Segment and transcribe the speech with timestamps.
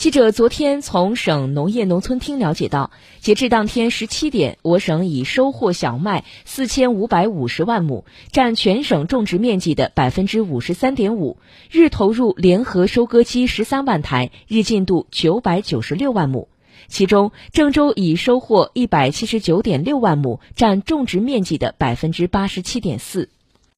[0.00, 11.36] 记者昨天从省农业农村厅了解到截至当天十七点我省已收获小麦四千五百五十万亩占全省种植面积的百分之五十三点五。
[11.70, 16.48] 日投入联合收割机十三万台日进度九百九十六万亩。
[16.88, 23.28] 其中郑州已收获一百七十九点六万亩占种植面积的百分之八十七点四。